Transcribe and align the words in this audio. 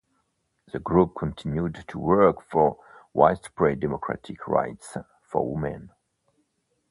The 0.73 0.79
group 0.79 1.13
continued 1.15 1.83
to 1.89 1.99
work 1.99 2.41
for 2.41 2.79
widespread 3.13 3.81
democratic 3.81 4.47
rights 4.47 4.97
for 5.21 5.53
women. 5.53 5.91